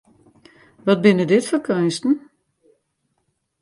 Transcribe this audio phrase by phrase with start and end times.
[0.85, 2.13] Wat binne dit foar keunsten!